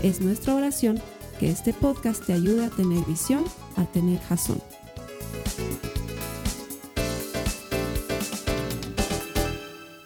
[0.00, 1.00] Es nuestra oración
[1.40, 3.42] que este podcast te ayude a tener visión,
[3.76, 4.62] a tener jazón.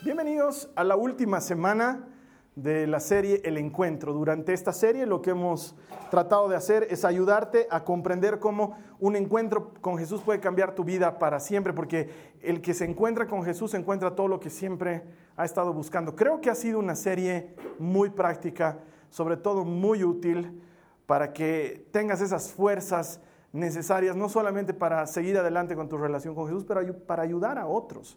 [0.02, 2.08] Bienvenidos a la última semana
[2.56, 4.14] de la serie El Encuentro.
[4.14, 5.74] Durante esta serie lo que hemos
[6.10, 10.84] tratado de hacer es ayudarte a comprender cómo un encuentro con Jesús puede cambiar tu
[10.84, 12.08] vida para siempre, porque
[12.40, 15.02] el que se encuentra con Jesús encuentra todo lo que siempre
[15.36, 16.16] ha estado buscando.
[16.16, 18.78] Creo que ha sido una serie muy práctica
[19.12, 20.62] sobre todo muy útil
[21.06, 23.20] para que tengas esas fuerzas
[23.52, 27.66] necesarias, no solamente para seguir adelante con tu relación con Jesús, pero para ayudar a
[27.66, 28.16] otros,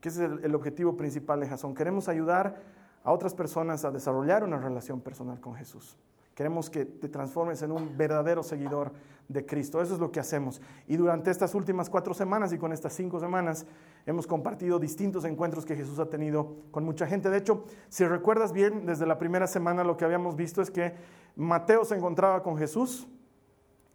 [0.00, 1.74] que ese es el, objetivo principal de Jason.
[1.74, 2.56] Queremos ayudar
[3.04, 5.98] a otras personas a desarrollar una relación personal con Jesús.
[6.40, 8.92] Queremos que te transformes en un verdadero seguidor
[9.28, 9.82] de Cristo.
[9.82, 10.62] Eso es lo que hacemos.
[10.88, 13.66] Y durante estas últimas cuatro semanas y con estas cinco semanas
[14.06, 17.28] hemos compartido distintos encuentros que Jesús ha tenido con mucha gente.
[17.28, 20.94] De hecho, si recuerdas bien, desde la primera semana lo que habíamos visto es que
[21.36, 23.06] Mateo se encontraba con Jesús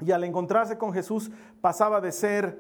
[0.02, 2.60] y al encontrarse con Jesús pasaba de ser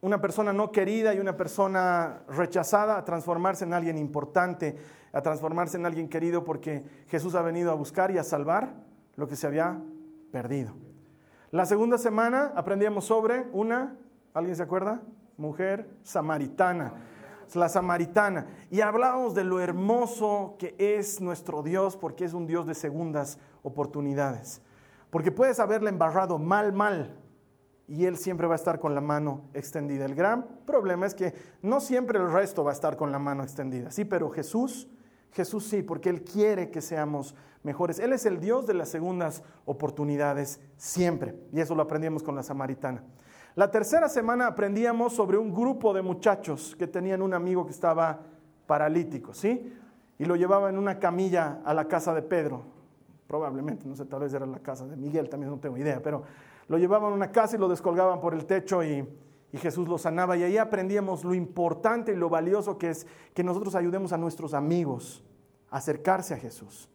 [0.00, 4.76] una persona no querida y una persona rechazada a transformarse en alguien importante,
[5.12, 9.28] a transformarse en alguien querido porque Jesús ha venido a buscar y a salvar lo
[9.28, 9.80] que se había
[10.30, 10.74] perdido.
[11.50, 13.96] La segunda semana aprendíamos sobre una,
[14.32, 15.02] ¿alguien se acuerda?
[15.36, 16.94] Mujer samaritana,
[17.54, 18.46] la samaritana.
[18.70, 23.38] Y hablábamos de lo hermoso que es nuestro Dios porque es un Dios de segundas
[23.62, 24.62] oportunidades.
[25.10, 27.18] Porque puedes haberle embarrado mal, mal,
[27.86, 30.06] y Él siempre va a estar con la mano extendida.
[30.06, 33.42] El gran problema es que no siempre el resto va a estar con la mano
[33.42, 33.90] extendida.
[33.90, 34.88] Sí, pero Jesús,
[35.32, 37.98] Jesús sí, porque Él quiere que seamos mejores.
[37.98, 41.34] Él es el Dios de las segundas oportunidades siempre.
[41.52, 43.02] Y eso lo aprendíamos con la samaritana.
[43.54, 48.20] La tercera semana aprendíamos sobre un grupo de muchachos que tenían un amigo que estaba
[48.66, 49.74] paralítico, ¿sí?
[50.18, 52.62] Y lo llevaba en una camilla a la casa de Pedro.
[53.26, 56.22] Probablemente, no sé, tal vez era la casa de Miguel, también no tengo idea, pero
[56.68, 59.06] lo llevaban a una casa y lo descolgaban por el techo y,
[59.52, 60.36] y Jesús lo sanaba.
[60.36, 64.54] Y ahí aprendíamos lo importante y lo valioso que es que nosotros ayudemos a nuestros
[64.54, 65.22] amigos
[65.70, 66.88] a acercarse a Jesús.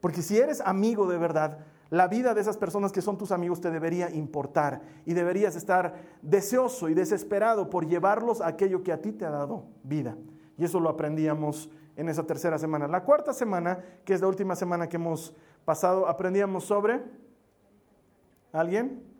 [0.00, 3.60] Porque si eres amigo de verdad, la vida de esas personas que son tus amigos
[3.60, 9.00] te debería importar y deberías estar deseoso y desesperado por llevarlos a aquello que a
[9.00, 10.16] ti te ha dado vida.
[10.58, 12.86] Y eso lo aprendíamos en esa tercera semana.
[12.86, 17.02] La cuarta semana, que es la última semana que hemos pasado, aprendíamos sobre...
[18.52, 19.13] ¿Alguien?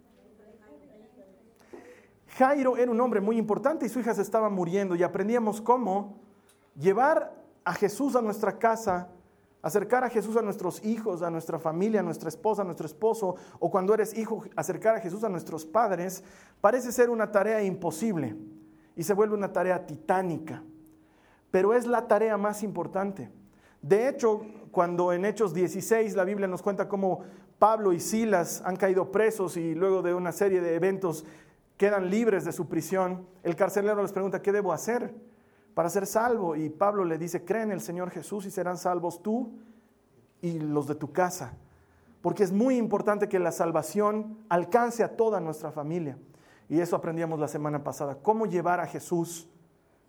[2.39, 6.19] Jairo era un hombre muy importante y su hija se estaba muriendo y aprendíamos cómo
[6.77, 7.34] llevar
[7.65, 9.09] a Jesús a nuestra casa
[9.65, 13.37] Acercar a Jesús a nuestros hijos, a nuestra familia, a nuestra esposa, a nuestro esposo,
[13.59, 16.23] o cuando eres hijo, acercar a Jesús a nuestros padres,
[16.61, 18.37] parece ser una tarea imposible
[18.94, 20.62] y se vuelve una tarea titánica.
[21.50, 23.31] Pero es la tarea más importante.
[23.81, 27.21] De hecho, cuando en Hechos 16 la Biblia nos cuenta cómo
[27.59, 31.25] Pablo y Silas han caído presos y luego de una serie de eventos
[31.77, 35.15] quedan libres de su prisión, el carcelero les pregunta, ¿qué debo hacer?
[35.75, 36.57] para ser salvo.
[36.57, 39.53] Y Pablo le dice, cree en el Señor Jesús y serán salvos tú
[40.41, 41.55] y los de tu casa.
[42.23, 46.17] Porque es muy importante que la salvación alcance a toda nuestra familia.
[46.69, 49.47] Y eso aprendíamos la semana pasada, cómo llevar a Jesús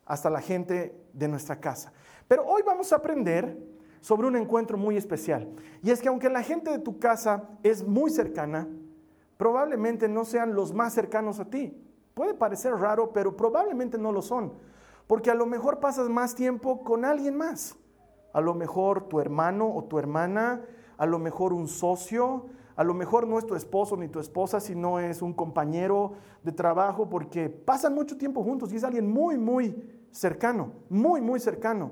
[0.05, 1.91] hasta la gente de nuestra casa.
[2.27, 3.57] Pero hoy vamos a aprender
[3.99, 5.49] sobre un encuentro muy especial.
[5.83, 8.67] Y es que aunque la gente de tu casa es muy cercana,
[9.37, 11.81] probablemente no sean los más cercanos a ti.
[12.13, 14.53] Puede parecer raro, pero probablemente no lo son.
[15.07, 17.75] Porque a lo mejor pasas más tiempo con alguien más.
[18.33, 20.65] A lo mejor tu hermano o tu hermana,
[20.97, 24.59] a lo mejor un socio, a lo mejor no es tu esposo ni tu esposa,
[24.59, 29.37] sino es un compañero de trabajo, porque pasan mucho tiempo juntos y es alguien muy,
[29.37, 31.91] muy cercano, muy, muy cercano.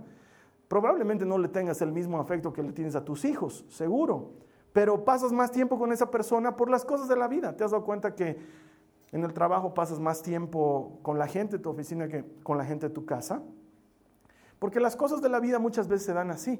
[0.68, 4.32] Probablemente no le tengas el mismo afecto que le tienes a tus hijos, seguro,
[4.74, 7.56] pero pasas más tiempo con esa persona por las cosas de la vida.
[7.56, 8.38] ¿Te has dado cuenta que
[9.14, 12.66] en el trabajo pasas más tiempo con la gente de tu oficina que con la
[12.66, 13.44] gente de tu casa.
[14.58, 16.60] Porque las cosas de la vida muchas veces se dan así.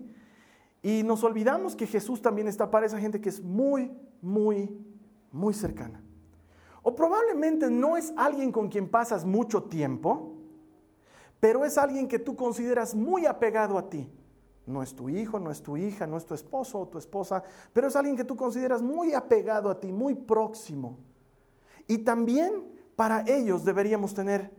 [0.84, 4.70] Y nos olvidamos que Jesús también está para esa gente que es muy, muy,
[5.32, 6.04] muy cercana.
[6.84, 10.36] O probablemente no es alguien con quien pasas mucho tiempo,
[11.40, 14.12] pero es alguien que tú consideras muy apegado a ti,
[14.66, 17.44] No es tu hijo, no es tu hija, no es tu esposo o tu esposa,
[17.74, 20.98] pero es alguien que tú consideras muy apegado a ti, muy próximo.
[21.88, 22.64] Y también
[22.96, 24.52] para ellos deberíamos tener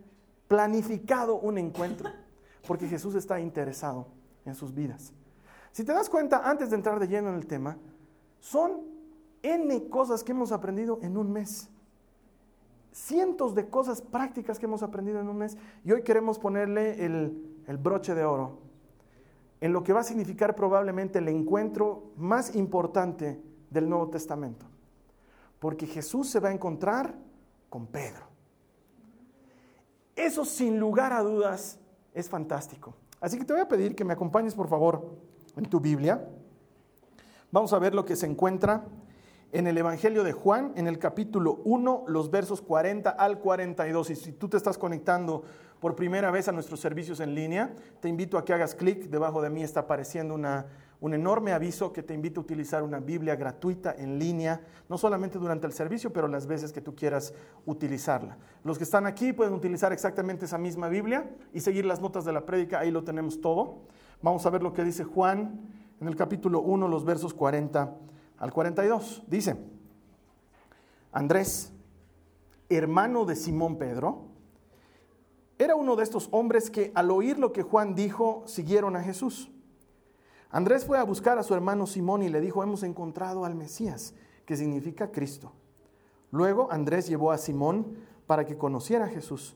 [0.47, 2.09] planificado un encuentro,
[2.67, 4.07] porque Jesús está interesado
[4.45, 5.11] en sus vidas.
[5.71, 7.77] Si te das cuenta, antes de entrar de lleno en el tema,
[8.39, 8.83] son
[9.41, 11.69] N cosas que hemos aprendido en un mes.
[12.91, 15.57] Cientos de cosas prácticas que hemos aprendido en un mes.
[15.83, 18.59] Y hoy queremos ponerle el, broche de oro
[19.61, 24.65] en lo que va a significar probablemente el encuentro más importante del Nuevo Testamento.
[25.59, 27.15] Porque Jesús se va a encontrar
[27.69, 28.27] con Pedro.
[30.15, 31.79] Eso sin lugar a dudas
[32.13, 32.95] es fantástico.
[33.19, 35.17] Así que te voy a pedir que me acompañes por favor
[35.55, 36.27] en tu Biblia.
[37.51, 38.85] Vamos a ver lo que se encuentra
[39.51, 44.09] en el Evangelio de Juan, en el capítulo 1, los versos 40 al 42.
[44.09, 45.43] Y si tú te estás conectando
[45.79, 49.09] por primera vez a nuestros servicios en línea, te invito a que hagas clic.
[49.09, 50.65] Debajo de mí está apareciendo una,
[51.01, 55.37] un enorme aviso que te invito a utilizar una Biblia gratuita en línea, no solamente
[55.37, 57.33] durante el servicio, pero las veces que tú quieras
[57.65, 58.37] utilizarla.
[58.63, 62.33] Los que están aquí pueden utilizar exactamente esa misma Biblia y seguir las notas de
[62.33, 63.81] la prédica, ahí lo tenemos todo.
[64.21, 65.61] Vamos a ver lo que dice Juan
[65.99, 67.95] en el capítulo 1, los versos 40
[68.37, 69.23] al 42.
[69.27, 69.57] Dice,
[71.11, 71.71] Andrés,
[72.69, 74.34] hermano de Simón Pedro,
[75.57, 79.51] era uno de estos hombres que al oír lo que Juan dijo, siguieron a Jesús.
[80.49, 84.13] Andrés fue a buscar a su hermano Simón y le dijo, hemos encontrado al Mesías,
[84.45, 85.51] que significa Cristo.
[86.31, 87.97] Luego Andrés llevó a Simón
[88.27, 89.55] para que conociera a Jesús.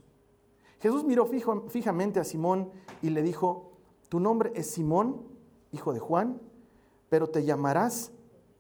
[0.80, 1.30] Jesús miró
[1.68, 2.72] fijamente a Simón
[3.02, 3.74] y le dijo,
[4.08, 5.22] tu nombre es Simón,
[5.72, 6.42] hijo de Juan,
[7.10, 8.12] pero te llamarás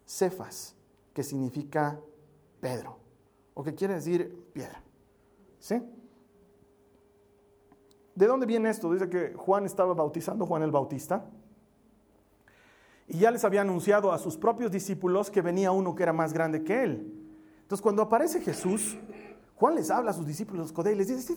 [0.05, 0.75] Cefas,
[1.13, 1.99] que significa
[2.59, 2.97] Pedro,
[3.53, 4.81] o que quiere decir piedra.
[5.59, 5.81] ¿Sí?
[8.19, 8.91] ¿De dónde viene esto?
[8.91, 11.23] Dice que Juan estaba bautizando, Juan el Bautista,
[13.07, 16.33] y ya les había anunciado a sus propios discípulos que venía uno que era más
[16.33, 17.13] grande que él.
[17.61, 18.97] Entonces, cuando aparece Jesús,
[19.55, 21.33] Juan les habla a sus discípulos y les dice,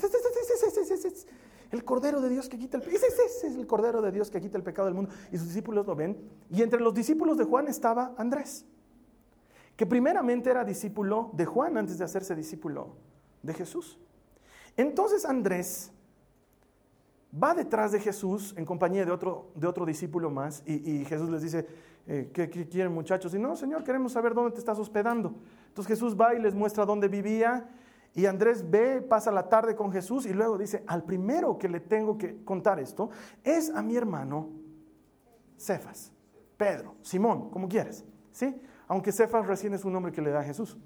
[1.70, 2.98] el Cordero de Dios que quita el pecado.
[2.98, 5.12] Es el Cordero de Dios que quita el pecado del mundo.
[5.30, 6.18] Y sus discípulos lo ven.
[6.50, 8.66] Y entre los discípulos de Juan estaba Andrés,
[9.76, 12.96] que primeramente era discípulo de Juan antes de hacerse discípulo
[13.40, 14.00] de Jesús.
[14.76, 15.92] Entonces Andrés
[17.32, 21.42] va detrás de Jesús en compañía de otro, de otro discípulo más y, Jesús les
[21.42, 21.66] dice,
[22.06, 23.34] eh, ¿qué, ¿qué, quieren muchachos?
[23.34, 25.34] Y no, Señor, queremos saber dónde te estás hospedando.
[25.68, 27.68] Entonces Jesús va y les muestra dónde vivía
[28.14, 31.80] y Andrés ve, pasa la tarde con Jesús y luego dice, al primero que le
[31.80, 33.10] tengo que contar esto
[33.42, 34.50] es a mi hermano
[35.56, 36.12] Cefas,
[36.56, 38.60] Pedro, Simón, como quieres, ¿sí?
[38.88, 40.76] Aunque Cefas recién es un nombre que le da a Jesús.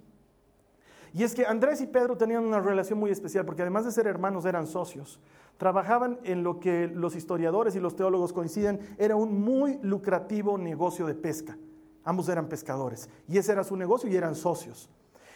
[1.16, 4.06] Y es que Andrés y Pedro tenían una relación muy especial porque además de ser
[4.06, 5.18] hermanos eran socios.
[5.56, 11.06] Trabajaban en lo que los historiadores y los teólogos coinciden, era un muy lucrativo negocio
[11.06, 11.56] de pesca.
[12.04, 14.90] Ambos eran pescadores y ese era su negocio y eran socios.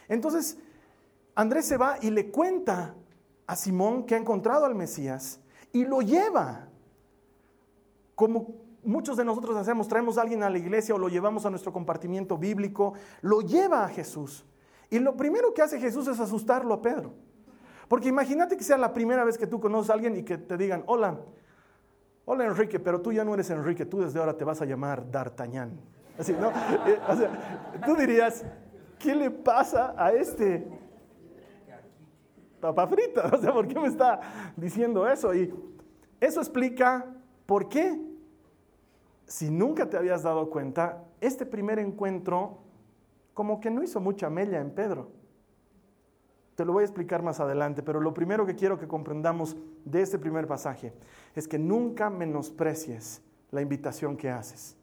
[0.06, 0.59] Entonces,
[1.35, 2.94] Andrés se va y le cuenta
[3.47, 5.41] a Simón que ha encontrado al Mesías
[5.73, 6.69] y lo lleva.
[8.15, 8.49] Como
[8.85, 11.73] muchos de nosotros hacemos, traemos a alguien a la iglesia o lo llevamos a nuestro
[11.73, 12.93] compartimiento bíblico,
[13.23, 14.44] lo lleva a Jesús.
[14.90, 17.14] Y lo primero que hace Jesús es asustarlo a Pedro.
[17.88, 20.56] Porque imagínate que sea la primera vez que tú conoces a alguien y que te
[20.56, 21.20] digan, hola,
[22.25, 25.11] hola Enrique, pero tú ya no eres Enrique, tú desde ahora te vas a llamar
[25.11, 25.80] D'Artagnan.
[26.18, 26.50] Así, ¿no?
[26.50, 28.44] Eh, o sea, tú dirías,
[28.99, 30.66] ¿qué le pasa a este?
[32.61, 33.30] papa frita.
[33.35, 34.20] O sea, ¿por qué me está
[34.56, 35.35] diciendo eso?
[35.35, 35.52] Y
[36.20, 37.06] eso explica
[37.47, 38.00] por qué,
[39.26, 42.59] si nunca te habías dado cuenta, este primer encuentro
[43.40, 45.09] como que no hizo mucha mella en Pedro.
[46.56, 50.02] Te lo voy a explicar más adelante, pero lo primero que quiero que comprendamos de
[50.02, 50.92] este primer pasaje
[51.35, 54.76] es que nunca menosprecies la invitación que haces,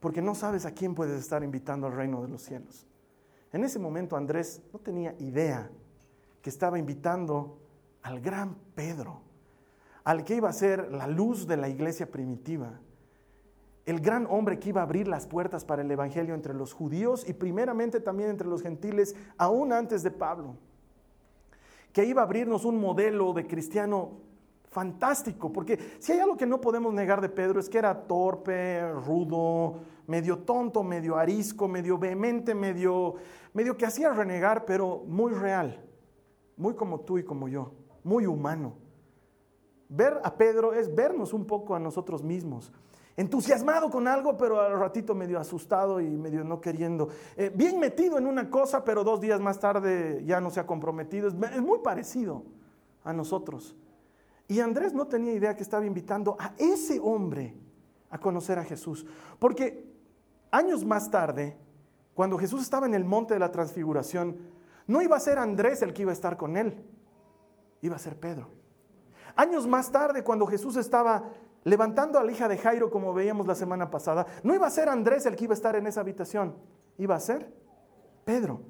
[0.00, 2.88] porque no sabes a quién puedes estar invitando al reino de los cielos.
[3.52, 5.70] En ese momento Andrés no tenía idea
[6.42, 7.56] que estaba invitando
[8.02, 9.20] al gran Pedro,
[10.02, 12.80] al que iba a ser la luz de la iglesia primitiva,
[13.90, 17.28] el gran hombre que iba a abrir las puertas para el Evangelio entre los judíos
[17.28, 20.56] y primeramente también entre los gentiles, aún antes de Pablo,
[21.92, 24.12] que iba a abrirnos un modelo de cristiano
[24.70, 28.92] fantástico, porque si hay algo que no podemos negar de Pedro es que era torpe,
[28.92, 33.16] rudo, medio tonto, medio arisco, medio vehemente, medio,
[33.52, 35.90] medio que hacía renegar, pero muy real
[36.60, 37.72] muy como tú y como yo,
[38.04, 38.74] muy humano.
[39.88, 42.70] Ver a Pedro es vernos un poco a nosotros mismos.
[43.16, 47.08] Entusiasmado con algo, pero al ratito medio asustado y medio no queriendo.
[47.36, 50.66] Eh, bien metido en una cosa, pero dos días más tarde ya no se ha
[50.66, 51.28] comprometido.
[51.28, 52.44] Es, es muy parecido
[53.04, 53.76] a nosotros.
[54.48, 57.54] Y Andrés no tenía idea que estaba invitando a ese hombre
[58.10, 59.06] a conocer a Jesús.
[59.38, 59.90] Porque
[60.50, 61.56] años más tarde,
[62.14, 64.36] cuando Jesús estaba en el monte de la transfiguración,
[64.86, 66.84] no iba a ser Andrés el que iba a estar con él,
[67.80, 68.48] iba a ser Pedro.
[69.36, 71.30] Años más tarde, cuando Jesús estaba
[71.64, 74.88] levantando a la hija de Jairo, como veíamos la semana pasada, no iba a ser
[74.88, 76.56] Andrés el que iba a estar en esa habitación,
[76.98, 77.52] iba a ser
[78.24, 78.62] Pedro.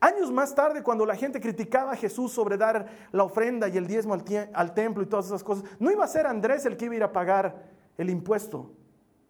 [0.00, 3.86] Años más tarde, cuando la gente criticaba a Jesús sobre dar la ofrenda y el
[3.86, 6.94] diezmo al, templo y todas esas cosas, no iba a ser Andrés el que iba
[6.94, 7.66] a ir a pagar
[7.98, 8.72] el impuesto,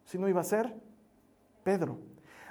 [0.05, 0.73] sino iba a ser
[1.65, 1.99] Pedro.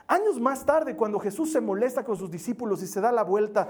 [0.06, 3.70] Años más tarde, cuando Jesús se molesta con sus discípulos y se da la vuelta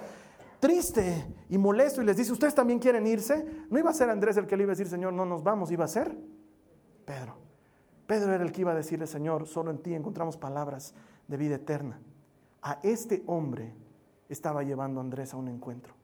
[0.60, 3.46] triste y molesto y les dice, ¿ustedes también quieren irse?
[3.70, 5.70] No iba a ser Andrés el que le iba a decir, Señor, no nos vamos,
[5.70, 6.16] iba a ser
[7.10, 7.38] Pedro.
[8.06, 10.94] Pedro era el que iba a decirle, Señor, solo en ti encontramos palabras
[11.28, 12.00] de vida eterna.
[12.62, 13.74] A este hombre
[14.30, 15.96] estaba llevando Andrés a un encuentro.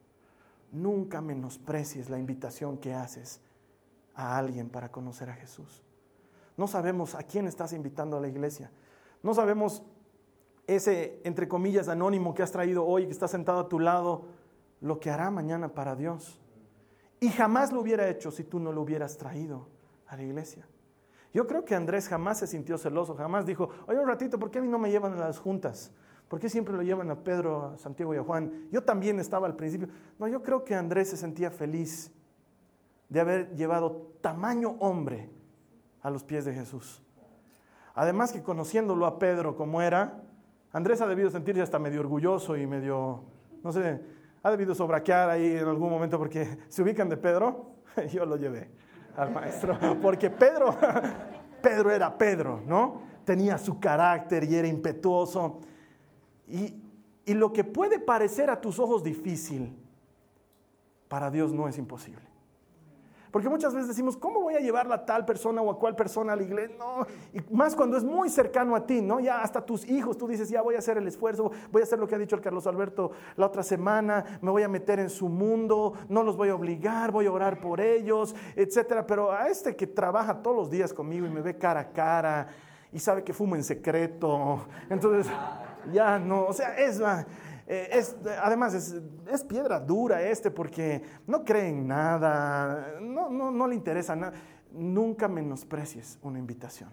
[0.72, 3.40] Nunca menosprecies la invitación que haces
[4.16, 5.84] a alguien para conocer a Jesús.
[6.58, 8.72] No sabemos a quién estás invitando a la iglesia.
[9.22, 9.84] No sabemos
[10.66, 14.26] ese, entre comillas, anónimo que has traído hoy, que está sentado a tu lado,
[14.82, 16.42] lo que hará mañana para Dios.
[17.20, 19.68] Y jamás lo hubiera hecho si tú no lo hubieras traído
[20.08, 20.66] a la iglesia.
[21.36, 24.60] Yo creo que Andrés jamás se sintió celoso, jamás dijo, oye un ratito, ¿por qué
[24.60, 25.92] a mí no me llevan a las juntas?
[26.30, 28.70] ¿Por qué siempre lo llevan a Pedro, a Santiago y a Juan?
[28.72, 29.90] Yo también estaba al principio.
[30.18, 32.10] No, yo creo que Andrés se sentía feliz
[33.10, 35.30] de haber llevado tamaño hombre
[36.02, 37.02] a los pies de Jesús.
[37.96, 40.24] Además que conociéndolo a Pedro como era,
[40.72, 43.26] Andrés ha debido sentirse hasta medio orgulloso y medio,
[43.62, 44.02] no sé,
[44.42, 47.72] ha debido sobraquear ahí en algún momento porque se ubican de Pedro,
[48.14, 48.85] yo lo llevé
[49.18, 50.78] al maestro, porque Pedro,
[51.62, 53.02] Pedro era Pedro, ¿no?
[53.24, 55.62] Tenía su carácter y era impetuoso.
[56.48, 56.76] Y,
[57.26, 59.76] y lo que puede parecer a tus ojos difícil,
[61.08, 62.35] para Dios no es imposible.
[63.36, 66.32] Porque muchas veces decimos, ¿cómo voy a llevarla a tal persona o a cual persona
[66.32, 66.74] a la iglesia?
[66.80, 69.20] No, y más cuando es muy cercano a ti, ¿no?
[69.20, 72.00] Ya hasta tus hijos, tú dices, ya voy a hacer el esfuerzo, voy a hacer
[72.00, 75.10] lo que ha dicho el Carlos Alberto la otra semana, me voy a meter en
[75.10, 79.06] su mundo, no los voy a obligar, voy a orar por ellos, etcétera.
[79.06, 82.48] Pero a este que trabaja todos los días conmigo y me ve cara a cara
[82.94, 85.30] y sabe que fumo en secreto, entonces
[85.92, 87.02] ya no, o sea, es...
[87.68, 93.68] Eh, es, además, es, piedra dura este porque no cree en nada, no, no, no
[93.68, 94.34] le interesa nada.
[94.72, 96.90] Nunca menosprecies una invitación.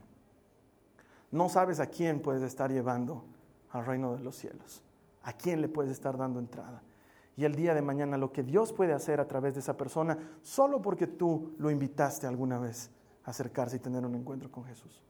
[1.30, 3.24] No sabes a quién puedes estar llevando
[3.70, 4.82] al reino de los cielos,
[5.22, 6.82] a quién le puedes estar dando entrada.
[7.36, 10.18] Y el día de mañana lo que Dios puede hacer a través de esa persona,
[10.42, 12.90] solo porque tú lo invitaste alguna vez
[13.24, 15.02] a acercarse y tener un encuentro con Jesús.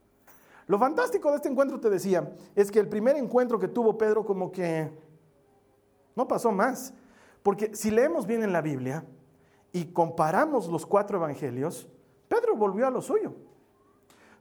[0.68, 4.24] Lo fantástico de este encuentro, te decía, es que el primer encuentro que tuvo Pedro
[4.24, 4.92] como que
[6.14, 6.94] no pasó más.
[7.42, 9.04] Porque si leemos bien en la Biblia
[9.72, 11.88] y comparamos los cuatro evangelios,
[12.28, 13.34] Pedro volvió a lo suyo.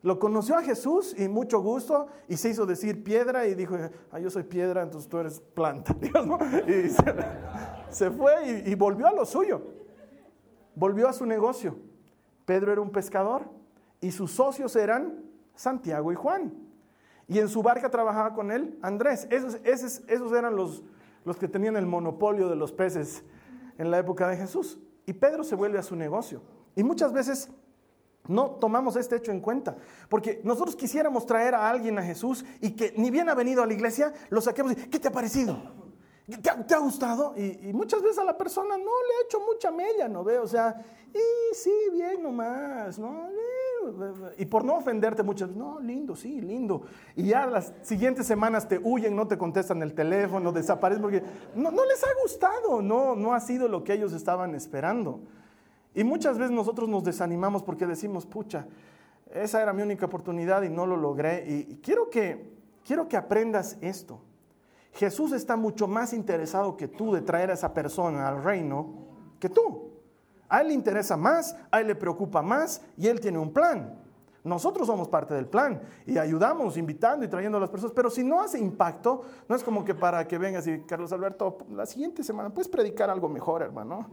[0.03, 3.77] Lo conoció a Jesús y mucho gusto y se hizo decir piedra y dijo,
[4.11, 5.95] ah, yo soy piedra, entonces tú eres planta.
[6.67, 9.61] Y se, fue y, volvió a lo suyo.
[10.75, 11.77] Volvió a su negocio.
[12.45, 13.43] Pedro era un pescador
[13.99, 15.23] y sus socios eran
[15.55, 16.53] Santiago y Juan.
[17.27, 19.27] Y en su barca trabajaba con él Andrés.
[19.29, 20.83] Esos eran los,
[21.25, 23.23] los que tenían el monopolio de los peces
[23.77, 24.79] en la época de Jesús.
[25.05, 26.41] Y Pedro se vuelve a su negocio.
[26.75, 27.49] Y muchas veces
[28.27, 29.75] no tomamos este hecho en cuenta,
[30.07, 33.65] porque nosotros quisiéramos traer a alguien a Jesús y que ni bien ha venido a
[33.65, 35.57] la iglesia, lo saquemos y, ¿qué te ha parecido?
[36.41, 37.33] ¿Te ha, gustado?
[37.35, 40.39] Y, muchas veces a la persona no le ha hecho mucha mella, ¿no ve?
[40.39, 40.81] O sea,
[41.13, 43.29] y sí, bien nomás, ¿no?
[44.37, 46.83] y por no ofenderte muchas no, lindo, sí, lindo.
[47.15, 51.23] Y ya las siguientes semanas te huyen, no te contestan el teléfono, desaparecen porque
[51.55, 55.21] no, no les ha gustado, no, no ha sido lo que ellos estaban esperando.
[55.93, 58.67] Y muchas veces nosotros nos desanimamos porque decimos, pucha,
[59.33, 61.45] esa era mi única oportunidad y no lo logré.
[61.47, 62.53] Y, quiero, que,
[62.85, 64.21] quiero que aprendas esto.
[64.93, 68.93] Jesús está mucho más interesado que tú de traer a esa persona al reino
[69.39, 69.90] que tú.
[70.51, 73.97] A él le interesa más, a él le preocupa más y él tiene un plan.
[74.43, 78.21] Nosotros somos parte del plan y ayudamos invitando y trayendo a las personas, pero si
[78.21, 82.21] no hace impacto, no es como que para que vengas y Carlos Alberto, la siguiente
[82.21, 84.07] semana puedes predicar algo mejor, hermano.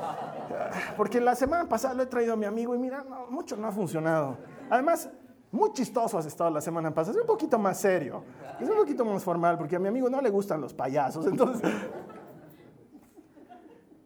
[0.98, 3.72] Porque la semana pasada lo he traído a mi amigo y mira, mucho no ha
[3.72, 4.36] funcionado.
[4.68, 5.08] Además,
[5.50, 8.22] muy chistoso has estado la semana pasada, es un poquito más serio,
[8.60, 11.72] es un poquito más formal, porque a mi amigo no le gustan los payasos, entonces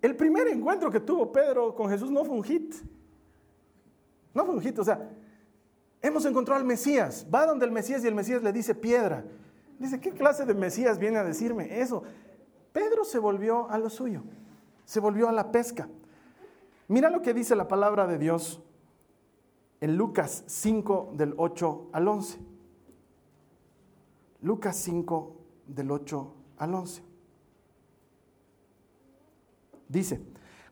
[0.00, 2.74] el primer encuentro que tuvo Pedro con Jesús no fue un hit.
[4.34, 5.10] No fue un hit, o sea,
[6.00, 7.26] hemos encontrado al Mesías.
[7.32, 9.24] Va donde el Mesías y el Mesías le dice piedra.
[9.78, 12.02] Dice, ¿qué clase de Mesías viene a decirme eso?
[12.72, 14.22] Pedro se volvió a lo suyo,
[14.84, 15.88] se volvió a la pesca.
[16.88, 18.62] Mira lo que dice la palabra de Dios
[19.80, 22.38] en Lucas 5 del 8 al 11.
[24.42, 25.36] Lucas 5
[25.66, 27.07] del 8 al 11.
[29.88, 30.20] Dice,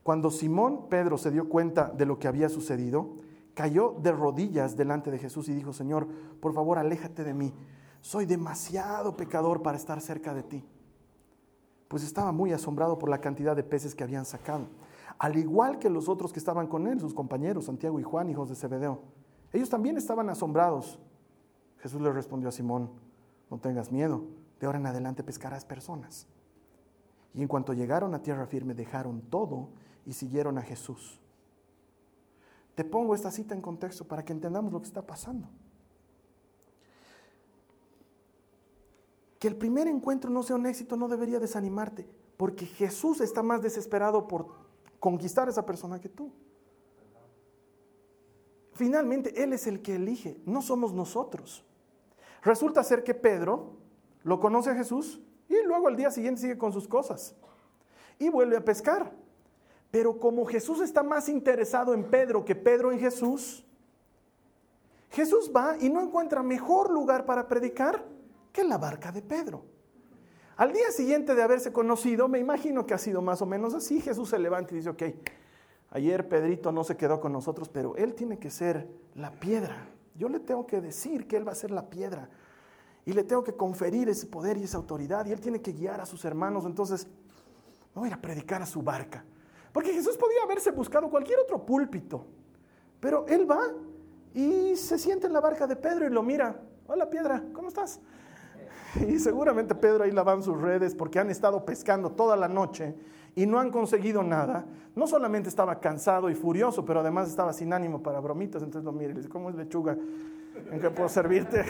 [0.03, 3.17] cuando Simón Pedro se dio cuenta de lo que había sucedido,
[3.55, 6.07] cayó de rodillas delante de Jesús y dijo, Señor,
[6.41, 7.55] por favor, aléjate de mí.
[8.03, 10.65] Soy demasiado pecador para estar cerca de ti.
[11.89, 14.69] Pues estaba muy asombrado por la cantidad de peces que habían sacado,
[15.19, 18.49] al igual que los otros que estaban con él, sus compañeros, Santiago y Juan, hijos
[18.49, 19.01] de Zebedeo.
[19.53, 21.01] Ellos también estaban asombrados.
[21.79, 22.91] Jesús le respondió a Simón,
[23.51, 24.25] no tengas miedo,
[24.61, 26.27] de ahora en adelante pescarás personas.
[27.37, 29.69] Y en cuanto llegaron a tierra firme, dejaron todo
[30.07, 31.21] y siguieron a Jesús.
[32.75, 35.47] Te pongo esta cita en contexto para que entendamos lo que está pasando.
[39.38, 43.61] Que el primer encuentro no sea un éxito no debería desanimarte, porque Jesús está más
[43.61, 44.49] desesperado por
[44.99, 46.33] conquistar a esa persona que tú.
[48.73, 51.64] Finalmente, Él es el que elige, no somos nosotros.
[52.43, 53.76] Resulta ser que Pedro
[54.23, 57.35] lo conoce a Jesús y luego al día siguiente sigue con sus cosas
[58.19, 59.12] y vuelve a pescar.
[59.91, 63.65] Pero como Jesús está más interesado en Pedro que Pedro en Jesús,
[65.11, 68.05] Jesús va y no encuentra mejor lugar para predicar
[68.53, 69.65] que la barca de Pedro.
[70.57, 74.00] Al día siguiente de haberse conocido, me imagino que ha sido más o menos así,
[74.00, 75.03] Jesús se levanta y dice, ok,
[75.91, 79.88] ayer Pedrito no se quedó con nosotros, pero él tiene que ser la piedra.
[80.15, 82.31] Yo le tengo que decir que él va a ser la piedra
[83.07, 86.01] y le tengo que conferir ese poder y esa autoridad y él tiene que guiar
[86.01, 86.67] a sus hermanos.
[86.67, 87.07] Entonces,
[87.95, 89.25] voy a ir a predicar a su barca.
[89.73, 92.27] Porque Jesús podía haberse buscado cualquier otro púlpito,
[92.99, 93.61] pero él va
[94.35, 96.61] y se sienta en la barca de Pedro y lo mira.
[96.89, 98.01] Hola piedra, ¿cómo estás?
[99.09, 102.97] Y seguramente Pedro ahí lavan sus redes porque han estado pescando toda la noche
[103.37, 104.67] y no han conseguido nada.
[104.97, 108.63] No solamente estaba cansado y furioso, pero además estaba sin ánimo para bromitas.
[108.63, 109.97] Entonces lo mira y le dice, ¿cómo es lechuga?
[110.73, 111.65] ¿En qué puedo servirte?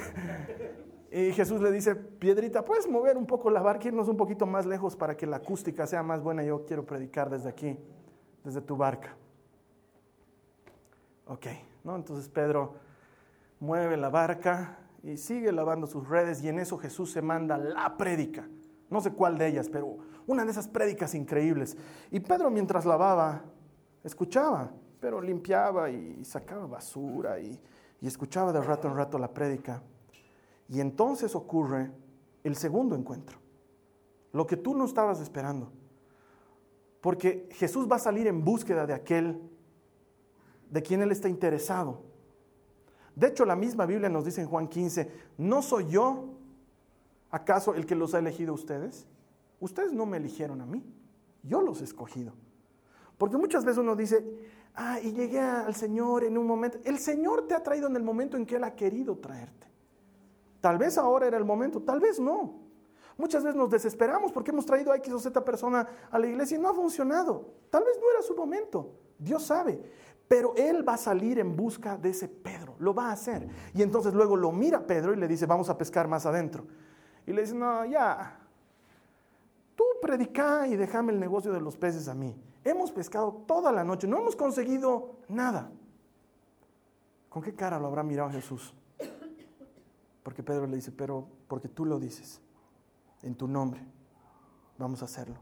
[1.17, 4.67] Y Jesús le dice, Piedrita, ¿puedes mover un poco la barca, irnos un poquito más
[4.67, 6.45] lejos para que la acústica sea más buena?
[6.45, 7.79] Yo quiero predicar desde aquí
[8.45, 9.17] desde tu barca.
[11.27, 11.47] Ok,
[11.85, 11.97] ¿no?
[11.97, 12.75] Entonces Pedro
[13.61, 17.97] mueve la barca y sigue lavando sus redes y en eso Jesús se manda la
[17.97, 18.47] prédica.
[18.91, 21.79] No sé cuál de ellas, pero una de esas prédicas increíbles.
[22.11, 23.43] Y Pedro mientras lavaba,
[24.05, 27.59] escuchaba, pero limpiaba y sacaba basura y,
[28.03, 29.83] y escuchaba de rato en rato la prédica.
[30.69, 31.91] Y entonces ocurre
[32.45, 33.39] el segundo encuentro,
[34.33, 35.71] lo que tú no estabas esperando.
[37.01, 39.41] Porque Jesús va a salir en búsqueda de aquel
[40.71, 42.03] de quien Él está interesado.
[43.15, 46.35] De hecho, la misma Biblia nos dice en Juan 15, ¿no soy yo
[47.31, 49.07] acaso el que los ha elegido a ustedes?
[49.61, 50.85] Ustedes no me eligieron a mí,
[51.43, 52.33] yo los he escogido.
[53.17, 54.23] Porque muchas veces uno dice,
[54.75, 56.79] ah, y llegué al Señor en un momento.
[56.85, 59.67] El Señor te ha traído en el momento en que Él ha querido traerte.
[60.61, 62.67] Tal vez ahora era el momento, tal vez no.
[63.17, 66.59] Muchas veces nos desesperamos porque hemos traído a X o Z persona a la iglesia
[66.59, 67.55] y no ha funcionado.
[67.71, 68.93] Tal vez no era su momento.
[69.19, 69.81] Dios sabe.
[70.29, 72.75] Pero Él va a salir en busca de ese Pedro.
[72.79, 73.49] Lo va a hacer.
[73.75, 76.67] Y entonces luego lo mira Pedro y le dice, vamos a pescar más adentro.
[77.27, 78.39] Y le dice, no, ya.
[79.75, 82.37] Tú predica y déjame el negocio de los peces a mí.
[82.65, 84.07] Hemos pescado toda la noche.
[84.07, 85.71] No hemos conseguido nada.
[87.29, 88.75] ¿Con qué cara lo habrá mirado Jesús?
[90.27, 92.41] Porque Pedro le dice, pero porque tú lo dices
[93.23, 93.81] en tu nombre.
[94.77, 95.37] Vamos a hacerlo.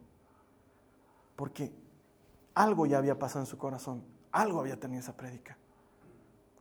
[1.37, 1.73] Porque
[2.53, 5.57] algo ya había pasado en su corazón, algo había tenido esa prédica.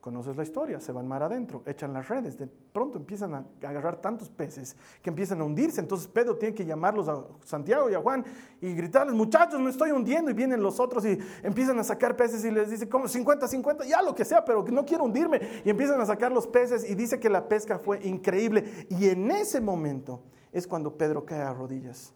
[0.03, 4.01] Conoces la historia, se van mar adentro, echan las redes, de pronto empiezan a agarrar
[4.01, 5.79] tantos peces que empiezan a hundirse.
[5.79, 8.25] Entonces Pedro tiene que llamarlos a Santiago y a Juan
[8.59, 10.29] y gritarles, muchachos, me estoy hundiendo.
[10.29, 13.85] Y vienen los otros y empiezan a sacar peces y les dice, como 50, 50,
[13.85, 15.39] ya lo que sea, pero no quiero hundirme.
[15.63, 18.85] Y empiezan a sacar los peces y dice que la pesca fue increíble.
[18.89, 22.13] Y en ese momento es cuando Pedro cae a rodillas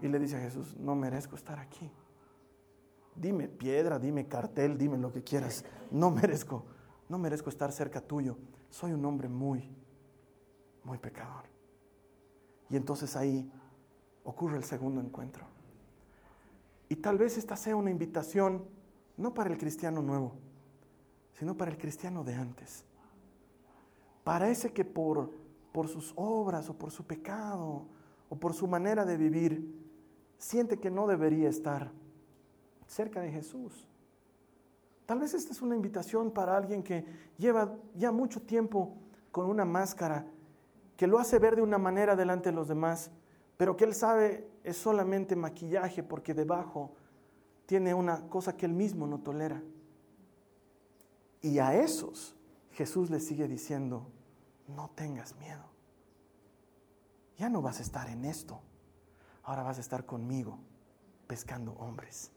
[0.00, 1.92] y le dice a Jesús, no merezco estar aquí.
[3.14, 5.66] Dime piedra, dime cartel, dime lo que quieras.
[5.90, 6.64] No merezco,
[7.08, 8.36] no merezco estar cerca tuyo.
[8.70, 9.68] Soy un hombre muy,
[10.84, 11.44] muy pecador.
[12.70, 13.50] Y entonces ahí
[14.24, 15.46] ocurre el segundo encuentro.
[16.88, 18.64] Y tal vez esta sea una invitación
[19.16, 20.32] no para el cristiano nuevo,
[21.32, 22.84] sino para el cristiano de antes.
[24.24, 25.30] Para ese que por
[25.72, 27.86] por sus obras o por su pecado
[28.28, 29.74] o por su manera de vivir,
[30.36, 31.92] siente que no debería estar
[32.86, 33.86] cerca de Jesús.
[35.08, 37.02] Tal vez esta es una invitación para alguien que
[37.38, 38.94] lleva ya mucho tiempo
[39.32, 40.26] con una máscara
[40.98, 43.10] que lo hace ver de una manera delante de los demás,
[43.56, 46.92] pero que él sabe es solamente maquillaje porque debajo
[47.64, 49.62] tiene una cosa que él mismo no tolera.
[51.40, 52.36] Y a esos
[52.72, 54.10] Jesús les sigue diciendo,
[54.66, 55.64] no tengas miedo.
[57.38, 58.60] Ya no vas a estar en esto.
[59.42, 60.58] Ahora vas a estar conmigo
[61.26, 62.30] pescando hombres.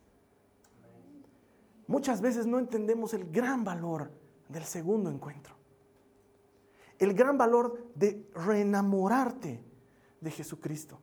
[1.91, 4.09] Muchas veces no entendemos el gran valor
[4.47, 5.53] del segundo encuentro.
[6.97, 9.61] El gran valor de reenamorarte
[10.21, 11.01] de Jesucristo.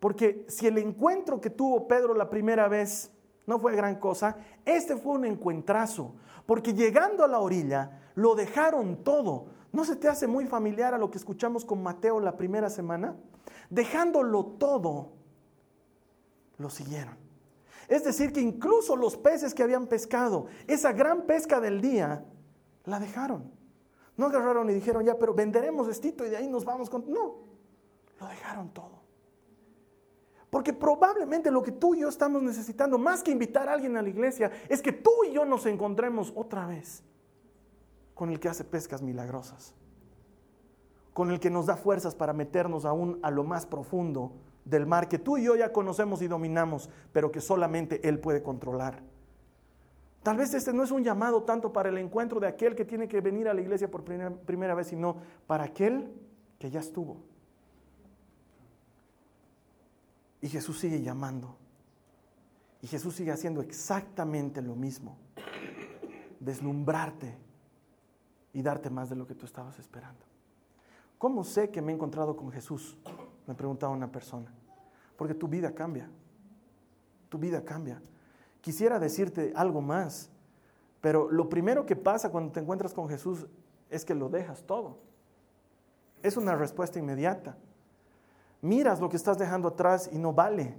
[0.00, 3.12] Porque si el encuentro que tuvo Pedro la primera vez
[3.46, 6.16] no fue gran cosa, este fue un encuentrazo.
[6.44, 9.46] Porque llegando a la orilla, lo dejaron todo.
[9.70, 13.14] ¿No se te hace muy familiar a lo que escuchamos con Mateo la primera semana?
[13.70, 15.12] Dejándolo todo,
[16.58, 17.25] lo siguieron.
[17.88, 22.24] Es decir, que incluso los peces que habían pescado, esa gran pesca del día,
[22.84, 23.50] la dejaron.
[24.16, 27.04] No agarraron y dijeron, ya, pero venderemos estito y de ahí nos vamos con...
[27.10, 27.36] No,
[28.18, 29.02] lo dejaron todo.
[30.50, 34.02] Porque probablemente lo que tú y yo estamos necesitando, más que invitar a alguien a
[34.02, 37.02] la iglesia, es que tú y yo nos encontremos otra vez
[38.14, 39.74] con el que hace pescas milagrosas,
[41.12, 44.32] con el que nos da fuerzas para meternos aún a lo más profundo
[44.66, 48.42] del mar que tú y yo ya conocemos y dominamos, pero que solamente Él puede
[48.42, 49.02] controlar.
[50.22, 53.06] Tal vez este no es un llamado tanto para el encuentro de aquel que tiene
[53.06, 56.12] que venir a la iglesia por primera, primera vez, sino para aquel
[56.58, 57.22] que ya estuvo.
[60.40, 61.56] Y Jesús sigue llamando.
[62.82, 65.16] Y Jesús sigue haciendo exactamente lo mismo.
[66.40, 67.36] Deslumbrarte
[68.52, 70.24] y darte más de lo que tú estabas esperando.
[71.18, 72.98] ¿Cómo sé que me he encontrado con Jesús?
[73.46, 74.52] Me preguntaba una persona.
[75.16, 76.10] Porque tu vida cambia.
[77.28, 78.02] Tu vida cambia.
[78.60, 80.30] Quisiera decirte algo más,
[81.00, 83.46] pero lo primero que pasa cuando te encuentras con Jesús
[83.90, 84.98] es que lo dejas todo.
[86.22, 87.56] Es una respuesta inmediata.
[88.62, 90.74] Miras lo que estás dejando atrás y no vale.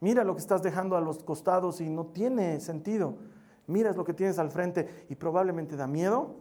[0.00, 3.16] Mira lo que estás dejando a los costados y no tiene sentido.
[3.66, 6.36] Miras lo que tienes al frente y probablemente da miedo,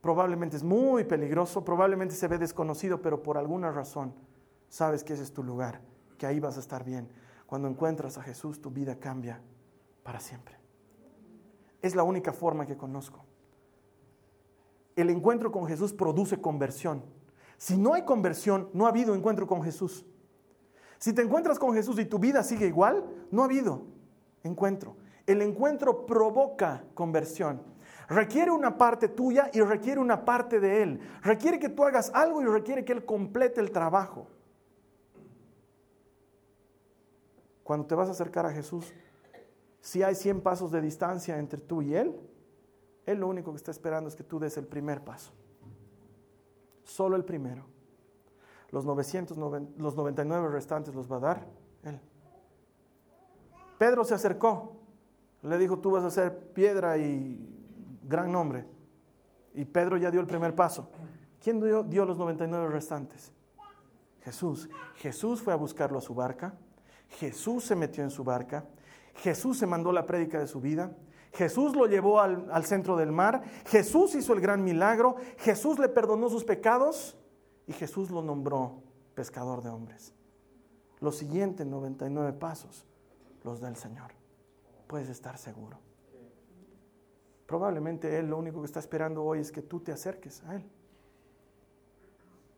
[0.00, 4.12] probablemente es muy peligroso, probablemente se ve desconocido, pero por alguna razón
[4.70, 5.82] sabes que ese es tu lugar,
[6.16, 7.10] que ahí vas a estar bien.
[7.44, 9.42] Cuando encuentras a Jesús, tu vida cambia
[10.02, 10.56] para siempre.
[11.82, 13.24] Es la única forma que conozco.
[14.96, 17.02] El encuentro con Jesús produce conversión.
[17.58, 20.06] Si no hay conversión, no ha habido encuentro con Jesús.
[20.98, 23.82] Si te encuentras con Jesús y tu vida sigue igual, no ha habido
[24.42, 24.96] encuentro.
[25.26, 27.62] El encuentro provoca conversión.
[28.08, 31.00] Requiere una parte tuya y requiere una parte de Él.
[31.22, 34.26] Requiere que tú hagas algo y requiere que Él complete el trabajo.
[37.70, 38.92] Cuando te vas a acercar a Jesús,
[39.80, 42.18] si hay 100 pasos de distancia entre tú y Él,
[43.06, 45.30] Él lo único que está esperando es que tú des el primer paso
[46.82, 47.62] solo el primero.
[48.72, 51.46] Los, 990, los 99 restantes los va a dar
[51.84, 52.00] Él.
[53.78, 54.72] Pedro se acercó,
[55.42, 57.38] le dijo, tú vas a ser piedra y
[58.02, 58.66] gran nombre.
[59.54, 60.90] Y Pedro ya dio el primer paso.
[61.40, 63.32] ¿Quién dio, dio los 99 restantes?
[64.22, 64.68] Jesús.
[64.96, 66.52] Jesús fue a buscarlo a su barca.
[67.18, 68.64] Jesús se metió en su barca.
[69.16, 70.92] Jesús se mandó la prédica de su vida.
[71.32, 76.28] Jesús lo llevó al, centro del mar, Jesús hizo el gran milagro, Jesús le perdonó
[76.28, 77.16] sus pecados
[77.66, 78.82] y Jesús lo nombró
[79.14, 80.12] pescador de hombres.
[80.98, 82.84] Los siguientes 99 pasos
[83.44, 84.10] los da el Señor.
[84.86, 85.78] Puedes estar seguro.
[87.46, 90.68] Probablemente Él lo único que está esperando hoy es que tú te acerques a Él.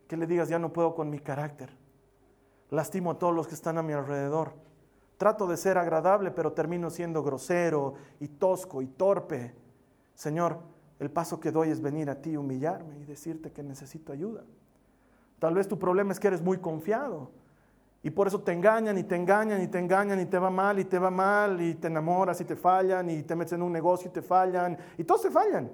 [0.09, 1.71] Que le digas, ya no puedo con mi carácter.
[2.73, 4.53] Lastimo a todos los que están a mi alrededor
[5.23, 9.55] Trato de ser agradable, pero termino siendo grosero y tosco y torpe.
[10.17, 10.59] Señor,
[10.99, 14.43] el paso que doy es venir a ti, humillarme y decirte que necesito ayuda.
[15.39, 17.31] Tal vez tu problema es que eres muy confiado
[18.03, 20.81] y por eso te engañan y te engañan y te engañan y te va mal
[20.81, 23.73] y te va mal y te enamoras y te fallan y te metes en un
[23.73, 25.71] negocio y te fallan y todos te fallan.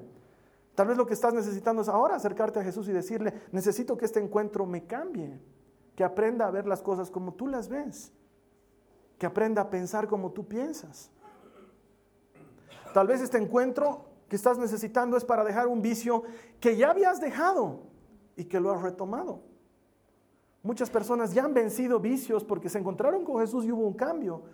[0.74, 4.04] Tal vez lo que estás necesitando es ahora acercarte a Jesús y decirle, necesito que
[4.04, 5.40] este encuentro me cambie,
[5.98, 8.12] que aprenda a ver las cosas como tú las ves
[9.18, 11.11] que aprenda a pensar como tú piensas.
[12.94, 16.22] Tal vez este encuentro que estás necesitando es para dejar un vicio
[16.61, 17.80] que ya habías dejado
[18.37, 19.40] y que lo has retomado.
[20.62, 24.44] Muchas personas ya han vencido vicios porque se encontraron con Jesús y hubo un cambio,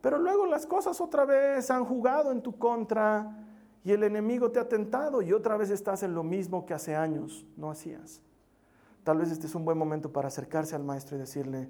[0.00, 3.46] pero luego las cosas otra vez han jugado en tu contra
[3.84, 6.96] y el enemigo te ha tentado y otra vez estás en lo mismo que hace
[6.96, 8.22] años no hacías.
[9.06, 11.68] Tal vez este es un buen momento para acercarse al maestro y decirle,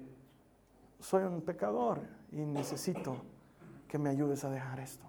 [0.99, 1.99] soy un pecador
[2.31, 3.15] y necesito
[3.87, 5.05] que me ayudes a dejar esto.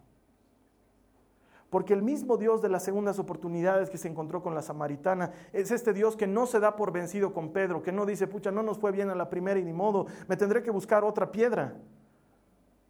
[1.71, 5.71] Porque el mismo Dios de las segundas oportunidades que se encontró con la samaritana es
[5.71, 8.63] este Dios que no se da por vencido con Pedro, que no dice, pucha, no
[8.63, 11.79] nos fue bien a la primera y ni modo, me tendré que buscar otra piedra.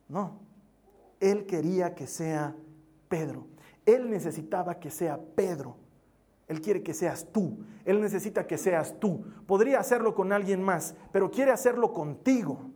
[0.09, 0.41] No,
[1.21, 2.57] Él quería que sea
[3.09, 3.47] Pedro.
[3.87, 5.77] Él necesitaba que sea Pedro.
[6.49, 7.59] Él quiere que seas tú.
[7.85, 9.25] Él necesita que seas tú.
[9.47, 12.71] Podría hacerlo con alguien más, pero quiere hacerlo contigo.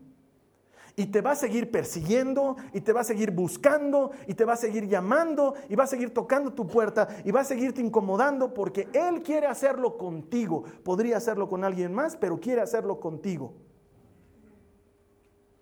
[0.94, 4.52] Y te va a seguir persiguiendo, y te va a seguir buscando, y te va
[4.52, 8.52] a seguir llamando, y va a seguir tocando tu puerta, y va a seguirte incomodando,
[8.52, 10.64] porque Él quiere hacerlo contigo.
[10.84, 13.54] Podría hacerlo con alguien más, pero quiere hacerlo contigo.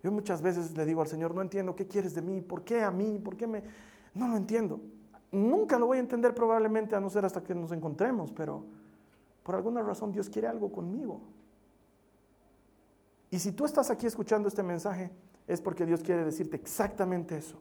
[0.02, 2.82] Yo muchas veces le digo al Señor, no entiendo qué quieres de mí, por qué
[2.82, 3.62] a mí, por qué me...
[4.14, 4.80] No lo entiendo.
[5.32, 8.64] Nunca lo voy a entender probablemente a no ser hasta que nos encontremos, pero
[9.42, 11.20] por alguna razón Dios quiere algo conmigo.
[13.30, 15.10] Y si tú estás aquí escuchando este mensaje,
[15.46, 17.60] es porque Dios quiere decirte exactamente eso.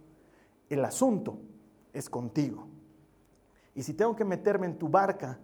[0.68, 1.40] El asunto
[1.94, 2.68] es contigo.
[3.76, 5.40] Y si tengo que meterme en tu barca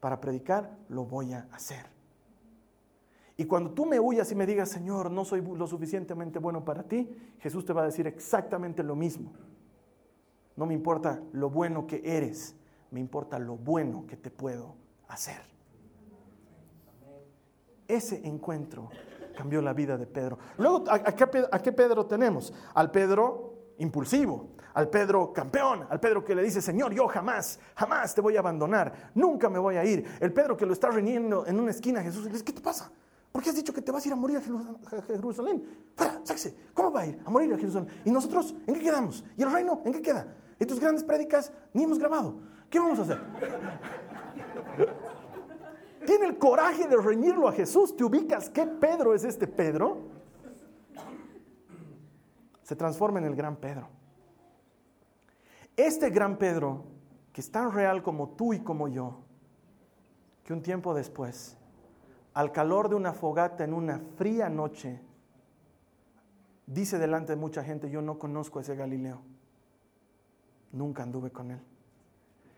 [0.00, 1.86] para predicar, lo voy a hacer.
[3.36, 6.82] Y cuando tú me huyas y me digas, Señor, no soy lo suficientemente bueno para
[6.82, 9.32] ti, Jesús te va a decir exactamente lo mismo.
[10.56, 12.56] No me importa lo bueno que eres,
[12.90, 14.76] me importa lo bueno que te puedo
[15.08, 15.40] hacer.
[17.86, 18.90] Ese encuentro
[19.36, 20.38] cambió la vida de Pedro.
[20.58, 22.52] Luego, ¿a, qué, Pedro tenemos?
[22.74, 28.14] Al Pedro impulsivo, al Pedro campeón, al Pedro que le dice, Señor, yo jamás, jamás
[28.14, 30.04] te voy a abandonar, nunca me voy a ir.
[30.20, 32.90] El Pedro que lo está reuniendo en una esquina, Jesús le dice, ¿qué te pasa?
[33.30, 35.62] ¿Por qué has dicho que te vas a ir a morir a Jerusalén?
[35.94, 36.56] Fuera, sáquese.
[36.72, 37.88] ¿Cómo va a ir a morir a Jerusalén?
[38.06, 39.22] ¿Y nosotros en qué quedamos?
[39.36, 40.26] ¿Y el reino en qué queda?
[40.58, 42.36] Y tus grandes prédicas ni hemos grabado.
[42.70, 43.20] ¿Qué vamos a hacer?
[46.06, 47.96] Tiene el coraje de reñirlo a Jesús.
[47.96, 49.98] ¿Te ubicas qué Pedro es este Pedro?
[52.62, 53.88] Se transforma en el gran Pedro.
[55.76, 56.84] Este gran Pedro,
[57.32, 59.18] que es tan real como tú y como yo,
[60.42, 61.58] que un tiempo después,
[62.32, 65.00] al calor de una fogata en una fría noche,
[66.66, 69.35] dice delante de mucha gente, yo no conozco a ese Galileo
[70.72, 71.60] nunca anduve con él.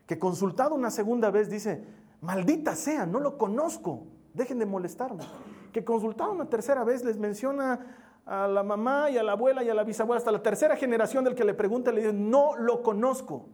[0.06, 1.84] Que consultado una segunda vez dice,
[2.20, 5.24] maldita sea, no lo conozco, dejen de molestarme.
[5.72, 9.70] Que consultado una tercera vez les menciona a la mamá y a la abuela y
[9.70, 12.82] a la bisabuela, hasta la tercera generación del que le pregunta, le dice, no lo
[12.82, 13.48] conozco.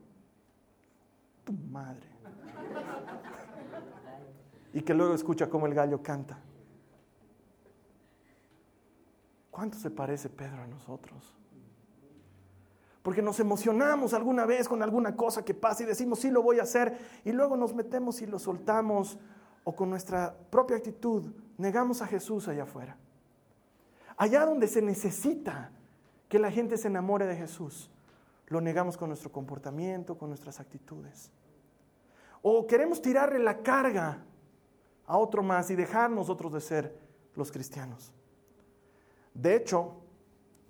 [1.44, 2.08] Tu madre.
[4.72, 6.38] Y que luego escucha cómo el gallo canta.
[9.50, 11.32] ¿Cuánto se parece Pedro a nosotros?
[13.04, 16.58] Porque nos emocionamos alguna vez con alguna cosa que pasa y decimos, sí lo voy
[16.58, 19.18] a hacer, y luego nos metemos y lo soltamos,
[19.62, 22.96] o con nuestra propia actitud negamos a Jesús allá afuera.
[24.16, 25.70] Allá donde se necesita
[26.30, 27.90] que la gente se enamore de Jesús,
[28.46, 31.30] lo negamos con nuestro comportamiento, con nuestras actitudes.
[32.40, 34.24] O queremos tirarle la carga
[35.06, 36.98] a otro más y dejar nosotros de ser
[37.34, 38.14] los cristianos.
[39.34, 40.03] De hecho,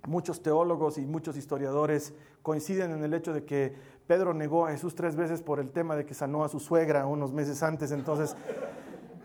[0.07, 3.75] Muchos teólogos y muchos historiadores coinciden en el hecho de que
[4.07, 7.07] Pedro negó a Jesús tres veces por el tema de que sanó a su suegra
[7.07, 7.91] unos meses antes.
[7.91, 8.35] Entonces,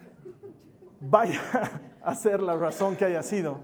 [1.01, 1.41] vaya
[2.03, 3.59] a ser la razón que haya sido.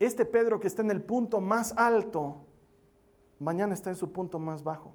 [0.00, 2.44] Este Pedro que está en el punto más alto,
[3.38, 4.92] mañana está en su punto más bajo.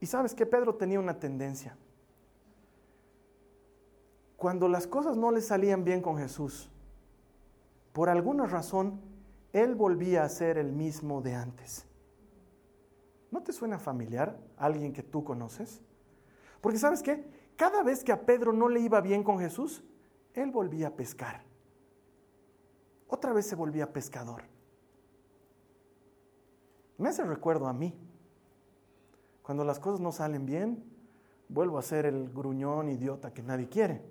[0.00, 1.76] Y sabes que Pedro tenía una tendencia.
[4.36, 6.70] Cuando las cosas no le salían bien con Jesús,
[7.94, 9.00] por alguna razón,
[9.52, 11.86] él volvía a ser el mismo de antes.
[13.30, 15.80] ¿No te suena familiar alguien que tú conoces?
[16.60, 17.24] Porque sabes qué?
[17.54, 19.84] Cada vez que a Pedro no le iba bien con Jesús,
[20.34, 21.44] él volvía a pescar.
[23.06, 24.42] Otra vez se volvía pescador.
[26.98, 27.94] Me hace recuerdo a mí.
[29.42, 30.82] Cuando las cosas no salen bien,
[31.48, 34.02] vuelvo a ser el gruñón idiota que nadie quiere.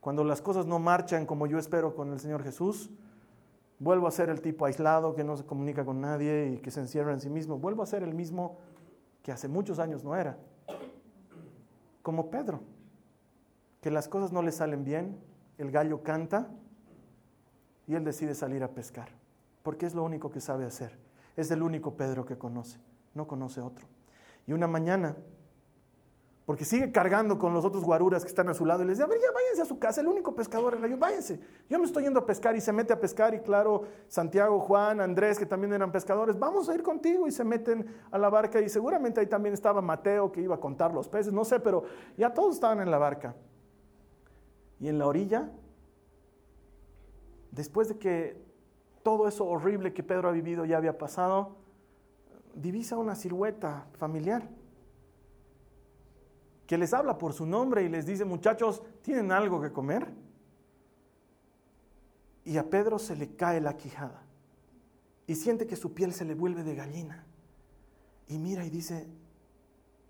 [0.00, 2.90] Cuando las cosas no marchan como yo espero con el Señor Jesús,
[3.78, 6.80] vuelvo a ser el tipo aislado que no se comunica con nadie y que se
[6.80, 7.58] encierra en sí mismo.
[7.58, 8.58] Vuelvo a ser el mismo
[9.22, 10.38] que hace muchos años no era.
[12.02, 12.60] Como Pedro,
[13.80, 15.18] que las cosas no le salen bien,
[15.58, 16.48] el gallo canta
[17.86, 19.08] y él decide salir a pescar,
[19.62, 20.96] porque es lo único que sabe hacer.
[21.36, 22.78] Es el único Pedro que conoce,
[23.14, 23.86] no conoce otro.
[24.46, 25.16] Y una mañana
[26.50, 29.04] porque sigue cargando con los otros guaruras que están a su lado y les dice,
[29.04, 31.38] a ver, ya váyanse a su casa, el único pescador es yo, váyanse.
[31.68, 35.00] Yo me estoy yendo a pescar y se mete a pescar y claro, Santiago, Juan,
[35.00, 38.60] Andrés, que también eran pescadores, vamos a ir contigo y se meten a la barca
[38.60, 41.84] y seguramente ahí también estaba Mateo que iba a contar los peces, no sé, pero
[42.16, 43.36] ya todos estaban en la barca.
[44.80, 45.52] Y en la orilla,
[47.52, 48.42] después de que
[49.04, 51.58] todo eso horrible que Pedro ha vivido ya había pasado,
[52.56, 54.48] divisa una silueta familiar
[56.70, 60.08] que les habla por su nombre y les dice, muchachos, ¿tienen algo que comer?
[62.44, 64.22] Y a Pedro se le cae la quijada
[65.26, 67.26] y siente que su piel se le vuelve de gallina.
[68.28, 69.08] y mira y dice,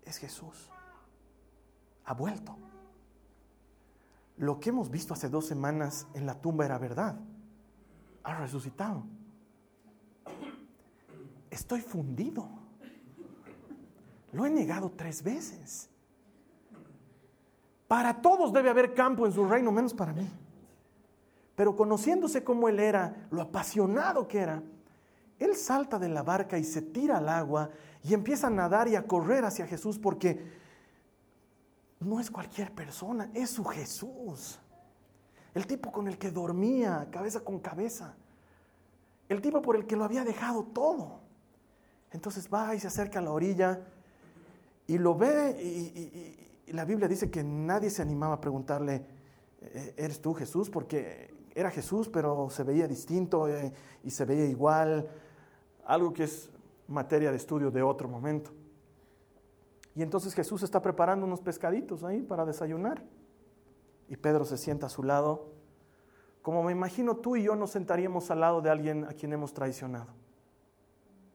[0.05, 0.69] es Jesús,
[2.05, 2.55] ha vuelto.
[4.37, 7.17] Lo que hemos visto hace dos semanas en la tumba era verdad,
[8.21, 9.03] ha resucitado.
[11.49, 12.47] Estoy fundido.
[14.31, 15.90] Lo he negado tres veces.
[17.91, 20.25] Para todos debe haber campo en su reino, menos para mí.
[21.57, 24.63] Pero conociéndose como él era, lo apasionado que era,
[25.37, 27.69] él salta de la barca y se tira al agua
[28.01, 30.41] y empieza a nadar y a correr hacia Jesús porque
[31.99, 34.57] no es cualquier persona, es su Jesús.
[35.53, 38.15] El tipo con el que dormía cabeza con cabeza.
[39.27, 41.19] El tipo por el que lo había dejado todo.
[42.13, 43.81] Entonces va y se acerca a la orilla
[44.87, 49.05] y lo ve y, la Biblia dice que nadie se animaba a preguntarle,
[49.61, 50.69] eh, ¿eres tú Jesús?
[50.69, 55.09] Porque era Jesús, pero se veía distinto eh, y se veía igual,
[55.85, 56.49] algo que es
[56.87, 58.51] materia de estudio de otro momento.
[59.95, 63.03] Y entonces Jesús está preparando unos pescaditos ahí para desayunar.
[64.07, 65.51] Y Pedro se sienta a su lado.
[66.41, 69.53] Como me imagino tú y yo nos sentaríamos al lado de alguien a quien hemos
[69.53, 70.13] traicionado.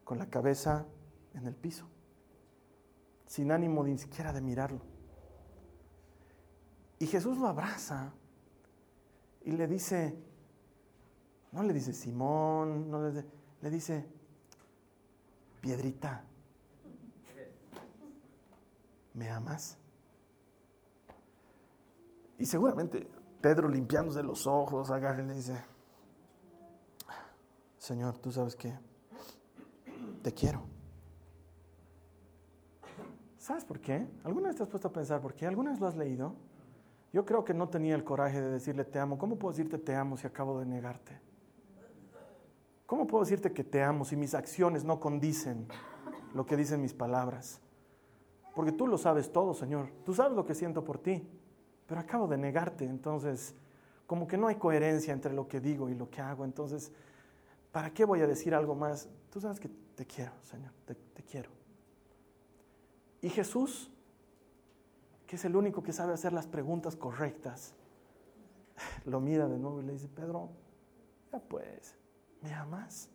[0.05, 0.87] Con la cabeza
[1.35, 1.87] en el piso.
[3.27, 4.96] Sin ánimo ni siquiera de mirarlo.
[6.99, 8.13] Y Jesús lo abraza
[9.45, 10.19] y le dice,
[11.53, 13.25] no le dice Simón, no le,
[13.61, 14.07] le dice,
[15.61, 16.25] piedrita,
[19.15, 19.79] ¿me amas?
[22.39, 23.09] Y seguramente
[23.41, 25.57] Pedro limpiándose los ojos, agarra y le dice,
[27.79, 28.73] Señor, tú sabes que
[30.23, 30.63] te quiero.
[33.39, 34.09] ¿Sabes por qué?
[34.25, 35.47] ¿Alguna vez te has puesto a pensar por qué?
[35.47, 36.35] ¿Alguna vez lo has leído?
[37.13, 39.19] Yo creo que no tenía el coraje de decirle te amo.
[39.19, 41.19] ¿Cómo puedo decirte te amo si acabo de negarte?
[42.87, 45.67] ¿Cómo puedo decirte que te amo si mis acciones no condicen
[46.35, 47.61] lo que dicen mis palabras?
[48.55, 49.89] Porque tú lo sabes todo, Señor.
[50.05, 51.29] Tú sabes lo que siento por ti.
[51.87, 52.85] Pero acabo de negarte.
[52.85, 53.55] Entonces,
[54.07, 56.45] como que no hay coherencia entre lo que digo y lo que hago.
[56.45, 56.93] Entonces,
[57.73, 59.09] ¿para qué voy a decir algo más?
[59.31, 60.73] Tú sabes que te quiero, Señor.
[60.85, 61.51] Te, te quiero.
[63.21, 63.91] Y Jesús,
[65.27, 67.75] que es el único que sabe hacer las preguntas correctas,
[69.05, 70.51] lo mira de nuevo y le dice, Pedro,
[71.33, 71.95] ya pues,
[72.43, 73.11] ¿me amas?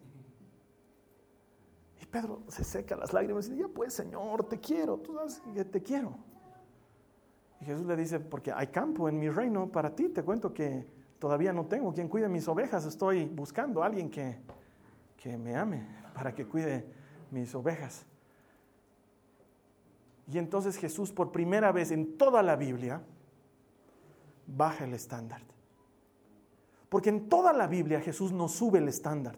[2.12, 5.63] Pedro se seca las lágrimas y dice, ya pues Señor, te quiero, tú sabes que
[5.63, 6.13] te quiero.
[7.62, 10.86] Y Jesús le dice, porque hay campo en mi reino para ti, te cuento que
[11.19, 14.39] todavía no tengo quien cuide mis ovejas, estoy buscando a alguien que,
[15.15, 16.86] que me ame para que cuide
[17.32, 18.06] mis ovejas.
[20.32, 23.02] Y entonces Jesús por primera vez en toda la Biblia
[24.48, 25.41] baja el estándar.
[26.88, 29.36] Porque en toda la Biblia Jesús no sube el estándar.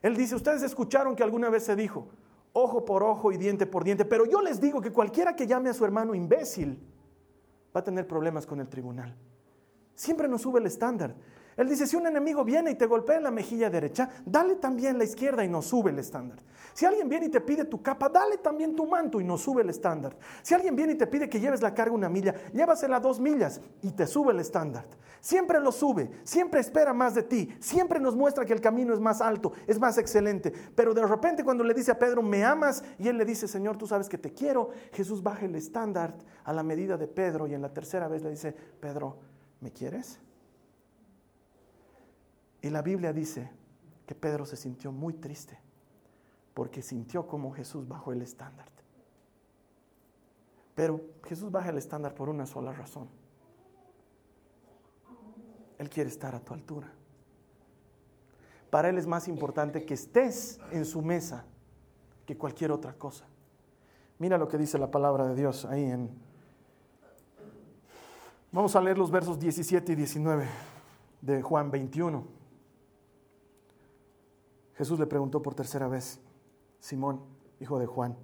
[0.00, 2.08] Él dice, ustedes escucharon que alguna vez se dijo,
[2.52, 5.70] ojo por ojo y diente por diente, pero yo les digo que cualquiera que llame
[5.70, 6.80] a su hermano imbécil
[7.74, 9.14] va a tener problemas con el tribunal.
[9.94, 11.14] Siempre nos sube el estándar.
[11.58, 14.96] Él dice, si un enemigo viene y te golpea en la mejilla derecha, dale también
[14.96, 16.38] la izquierda y nos sube el estándar.
[16.72, 19.62] Si alguien viene y te pide tu capa, dale también tu manto y nos sube
[19.62, 20.16] el estándar.
[20.42, 23.60] Si alguien viene y te pide que lleves la carga una milla, llévasela dos millas
[23.82, 24.86] y te sube el estándar.
[25.20, 29.00] Siempre lo sube, siempre espera más de ti, siempre nos muestra que el camino es
[29.00, 30.52] más alto, es más excelente.
[30.76, 33.76] Pero de repente cuando le dice a Pedro, me amas, y él le dice, Señor,
[33.76, 37.54] tú sabes que te quiero, Jesús baja el estándar a la medida de Pedro y
[37.54, 39.18] en la tercera vez le dice, Pedro,
[39.60, 40.20] ¿me quieres?
[42.62, 43.50] Y la Biblia dice
[44.06, 45.58] que Pedro se sintió muy triste
[46.54, 48.66] porque sintió como Jesús bajó el estándar.
[50.74, 53.08] Pero Jesús baja el estándar por una sola razón.
[55.76, 56.88] Él quiere estar a tu altura.
[58.70, 61.44] Para Él es más importante que estés en su mesa
[62.26, 63.24] que cualquier otra cosa.
[64.18, 66.10] Mira lo que dice la palabra de Dios ahí en...
[68.52, 70.46] Vamos a leer los versos 17 y 19
[71.22, 72.24] de Juan 21.
[74.78, 76.20] Jesús le preguntó por tercera vez,
[76.78, 77.20] Simón,
[77.58, 78.16] hijo de Juan,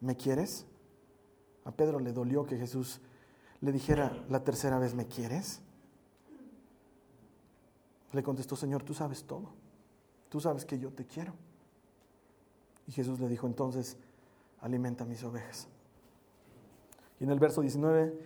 [0.00, 0.64] ¿me quieres?
[1.64, 3.02] A Pedro le dolió que Jesús
[3.60, 5.60] le dijera la tercera vez, ¿me quieres?
[8.12, 9.50] Le contestó, Señor, tú sabes todo.
[10.30, 11.34] Tú sabes que yo te quiero.
[12.86, 13.98] Y Jesús le dijo entonces,
[14.62, 15.68] alimenta mis ovejas.
[17.20, 18.18] Y en el verso 19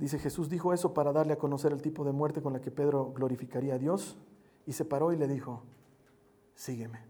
[0.00, 2.72] dice, Jesús dijo eso para darle a conocer el tipo de muerte con la que
[2.72, 4.16] Pedro glorificaría a Dios.
[4.66, 5.62] Y se paró y le dijo,
[6.56, 7.04] sígueme.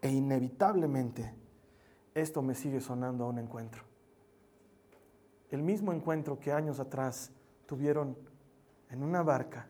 [0.00, 1.34] E inevitablemente
[2.14, 3.82] esto me sigue sonando a un encuentro.
[5.50, 7.32] El mismo encuentro que años atrás
[7.66, 8.16] tuvieron
[8.90, 9.66] en una barca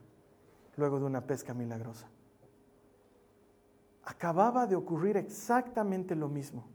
[0.76, 2.08] luego de una pesca milagrosa.
[4.06, 6.66] acababa de ocurrir exactamente lo mismo.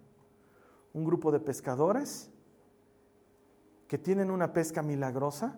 [0.93, 2.31] Un grupo de pescadores
[3.87, 5.55] que tienen una pesca milagrosa,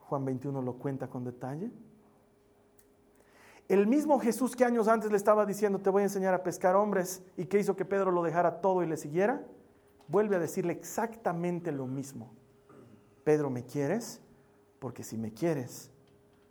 [0.00, 1.70] Juan 21 lo cuenta con detalle.
[3.68, 6.76] El mismo Jesús que años antes le estaba diciendo, te voy a enseñar a pescar
[6.76, 9.42] hombres, y que hizo que Pedro lo dejara todo y le siguiera,
[10.08, 12.30] vuelve a decirle exactamente lo mismo.
[13.24, 14.20] Pedro, ¿me quieres?
[14.78, 15.90] Porque si me quieres,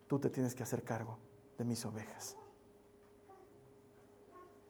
[0.07, 1.19] tú te tienes que hacer cargo
[1.57, 2.35] de mis ovejas.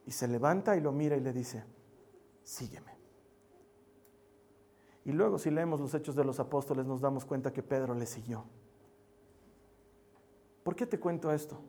[0.05, 1.63] Y se levanta y lo mira y le dice,
[2.43, 2.91] sígueme.
[5.05, 8.05] Y luego si leemos los hechos de los apóstoles nos damos cuenta que Pedro le
[8.05, 8.43] siguió.
[10.63, 11.59] ¿Por qué te cuento esto?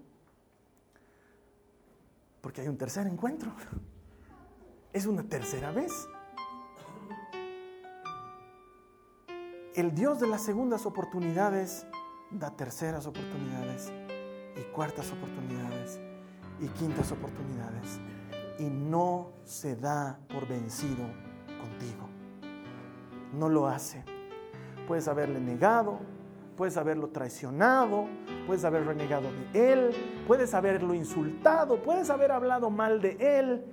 [2.44, 3.50] Porque hay un tercer encuentro.
[4.92, 6.06] Es una tercera vez.
[9.74, 11.86] El Dios de las segundas oportunidades
[12.30, 13.90] da terceras oportunidades
[14.58, 16.00] y cuartas oportunidades
[16.60, 17.98] y quintas oportunidades
[18.58, 21.06] y no se da por vencido
[21.62, 22.10] contigo.
[23.32, 24.04] No lo hace.
[24.86, 25.98] Puedes haberle negado,
[26.58, 28.04] puedes haberlo traicionado,
[28.46, 29.90] puedes haber renegado de él,
[30.26, 33.64] puedes haberlo insultado, puedes haber hablado mal de él.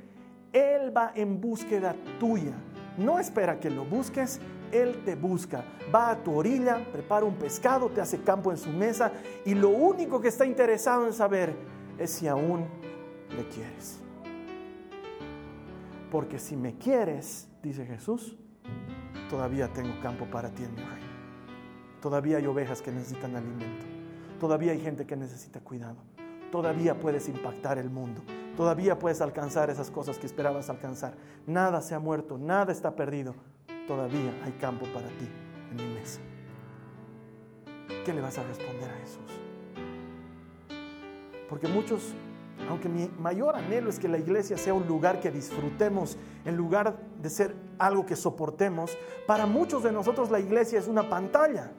[0.54, 2.54] Él va en búsqueda tuya.
[2.98, 4.40] No espera que lo busques,
[4.72, 5.64] Él te busca.
[5.94, 9.12] Va a tu orilla, prepara un pescado, te hace campo en su mesa
[9.46, 11.56] y lo único que está interesado en saber
[11.98, 12.66] es si aún
[13.36, 14.00] le quieres.
[16.12, 18.38] Porque si me quieres, dice Jesús,
[19.30, 21.12] todavía tengo campo para ti en mi reino.
[22.02, 23.86] Todavía hay ovejas que necesitan alimento.
[24.40, 25.98] Todavía hay gente que necesita cuidado.
[26.52, 28.22] Todavía puedes impactar el mundo.
[28.58, 31.14] Todavía puedes alcanzar esas cosas que esperabas alcanzar.
[31.48, 33.36] Nada se ha muerto, nada está perdido.
[33.88, 35.28] Todavía hay campo para ti
[35.72, 36.20] en mi mesa.
[38.06, 39.40] ¿Qué le vas a responder a Jesús?
[41.50, 42.14] Porque muchos
[42.70, 46.98] aunque mi mayor anhelo es que la iglesia sea un lugar que disfrutemos, en lugar
[47.22, 48.98] de ser algo que soportemos,
[49.28, 51.72] para muchos de nosotros la iglesia es una pantalla.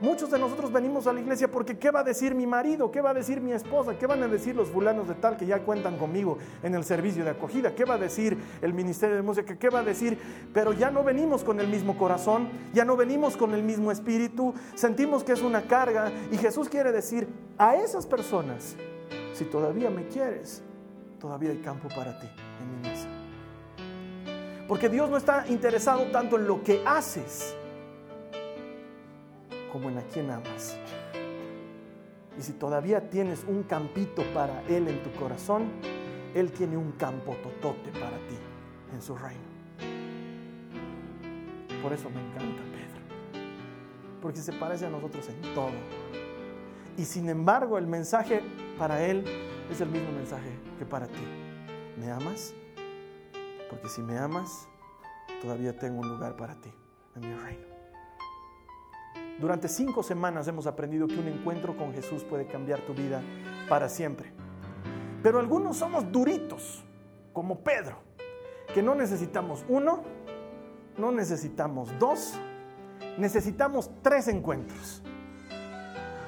[0.00, 2.90] Muchos de nosotros venimos a la iglesia porque ¿qué va a decir mi marido?
[2.90, 3.96] ¿Qué va a decir mi esposa?
[3.98, 7.24] ¿Qué van a decir los fulanos de tal que ya cuentan conmigo en el servicio
[7.24, 7.74] de acogida?
[7.74, 9.56] ¿Qué va a decir el Ministerio de Música?
[9.56, 10.18] ¿Qué va a decir?
[10.52, 14.52] Pero ya no venimos con el mismo corazón, ya no venimos con el mismo espíritu,
[14.74, 17.26] sentimos que es una carga y Jesús quiere decir
[17.56, 18.76] a esas personas,
[19.32, 20.62] si todavía me quieres,
[21.18, 22.28] todavía hay campo para ti
[22.60, 23.08] en mi mesa.
[24.68, 27.56] Porque Dios no está interesado tanto en lo que haces
[29.72, 30.76] como en a quien amas.
[32.38, 35.70] Y si todavía tienes un campito para Él en tu corazón,
[36.34, 38.36] Él tiene un campo totote para ti
[38.92, 39.56] en su reino.
[41.82, 43.40] Por eso me encanta Pedro.
[44.20, 45.70] Porque se parece a nosotros en todo.
[46.96, 48.42] Y sin embargo, el mensaje
[48.78, 49.24] para Él
[49.70, 51.22] es el mismo mensaje que para ti.
[51.98, 52.54] ¿Me amas?
[53.70, 54.68] Porque si me amas,
[55.40, 56.70] todavía tengo un lugar para ti
[57.14, 57.75] en mi reino.
[59.38, 63.20] Durante cinco semanas hemos aprendido que un encuentro con Jesús puede cambiar tu vida
[63.68, 64.32] para siempre.
[65.22, 66.84] Pero algunos somos duritos,
[67.34, 67.98] como Pedro,
[68.72, 70.02] que no necesitamos uno,
[70.96, 72.34] no necesitamos dos,
[73.18, 75.02] necesitamos tres encuentros.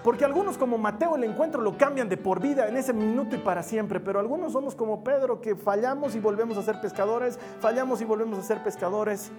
[0.04, 3.38] Porque algunos como Mateo el encuentro lo cambian de por vida en ese minuto y
[3.38, 8.02] para siempre, pero algunos somos como Pedro que fallamos y volvemos a ser pescadores, fallamos
[8.02, 9.32] y volvemos a ser pescadores.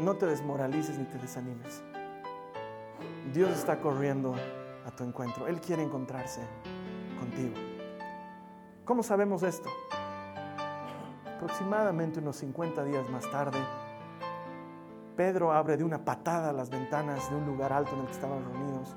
[0.00, 1.82] No te desmoralices ni te desanimes.
[3.34, 4.34] Dios está corriendo
[4.86, 5.46] a tu encuentro.
[5.46, 6.40] Él quiere encontrarse
[7.18, 7.54] contigo.
[8.86, 9.68] ¿Cómo sabemos esto?
[11.36, 13.58] Aproximadamente unos 50 días más tarde,
[15.16, 18.42] Pedro abre de una patada las ventanas de un lugar alto en el que estaban
[18.42, 18.96] reunidos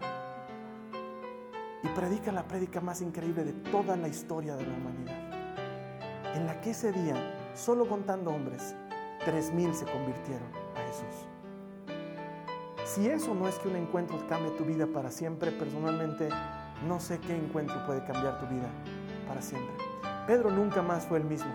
[1.84, 6.62] y predica la prédica más increíble de toda la historia de la humanidad, en la
[6.62, 8.74] que ese día, solo contando hombres,
[9.26, 11.28] tres mil se convirtieron Jesús.
[12.86, 16.30] Si eso no es que un encuentro cambie tu vida para siempre, personalmente
[16.88, 18.70] no sé qué encuentro puede cambiar tu vida
[19.28, 19.74] para siempre.
[20.28, 21.52] Pedro nunca más fue el mismo.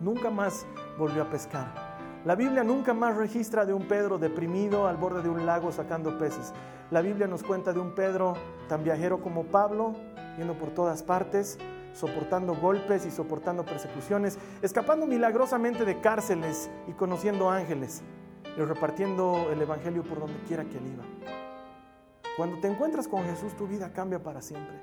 [0.00, 0.66] Nunca más
[0.98, 1.94] volvió a pescar.
[2.24, 6.18] La Biblia nunca más registra de un Pedro deprimido al borde de un lago sacando
[6.18, 6.54] peces.
[6.90, 8.34] La Biblia nos cuenta de un Pedro
[8.68, 9.94] tan viajero como Pablo,
[10.38, 11.58] yendo por todas partes,
[11.94, 18.02] soportando golpes y soportando persecuciones, escapando milagrosamente de cárceles y conociendo ángeles
[18.56, 21.04] y repartiendo el Evangelio por donde quiera que él iba.
[22.36, 24.74] Cuando te encuentras con Jesús, tu vida cambia para siempre.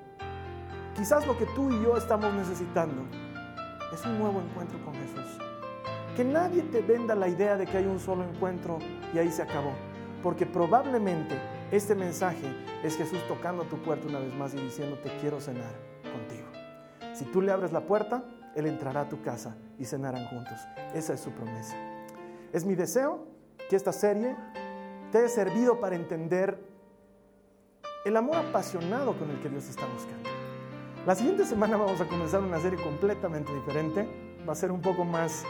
[0.95, 3.03] Quizás lo que tú y yo estamos necesitando
[3.93, 5.37] es un nuevo encuentro con Jesús.
[6.15, 8.79] Que nadie te venda la idea de que hay un solo encuentro
[9.13, 9.73] y ahí se acabó.
[10.23, 11.35] Porque probablemente
[11.71, 12.45] este mensaje
[12.83, 15.90] es Jesús tocando tu puerta una vez más y diciendo, te quiero cenar.
[17.21, 18.23] Si tú le abres la puerta,
[18.55, 20.57] Él entrará a tu casa y cenarán juntos.
[20.95, 21.75] Esa es su promesa.
[22.51, 23.27] Es mi deseo
[23.69, 24.35] que esta serie
[25.11, 26.57] te haya servido para entender
[28.05, 30.31] el amor apasionado con el que Dios está buscando.
[31.05, 34.09] La siguiente semana vamos a comenzar una serie completamente diferente.
[34.49, 35.43] Va a ser un poco más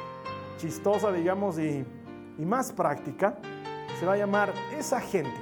[0.57, 1.85] chistosa, digamos, y,
[2.37, 3.37] y más práctica.
[3.97, 5.39] Se va a llamar Esa gente.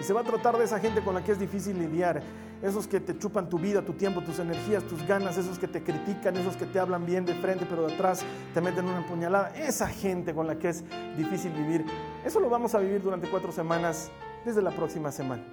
[0.00, 2.22] Y se va a tratar de esa gente con la que es difícil lidiar.
[2.64, 5.82] Esos que te chupan tu vida, tu tiempo, tus energías, tus ganas, esos que te
[5.82, 9.50] critican, esos que te hablan bien de frente, pero de atrás te meten una puñalada.
[9.54, 10.82] Esa gente con la que es
[11.14, 11.84] difícil vivir.
[12.24, 14.10] Eso lo vamos a vivir durante cuatro semanas
[14.46, 15.44] desde la próxima semana.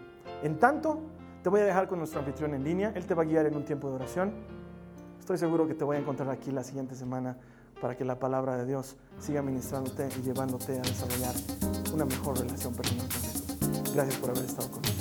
[0.42, 1.02] En tanto,
[1.44, 2.94] te voy a dejar con nuestro anfitrión en línea.
[2.96, 4.32] Él te va a guiar en un tiempo de oración.
[5.20, 7.36] Estoy seguro que te voy a encontrar aquí la siguiente semana
[7.82, 11.36] para que la palabra de Dios siga ministrándote y llevándote a desarrollar
[11.94, 13.94] una mejor relación personal con Jesús.
[13.94, 15.01] Gracias por haber estado conmigo.